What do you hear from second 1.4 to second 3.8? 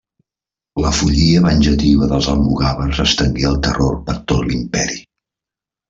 venjativa dels almogàvers estengué el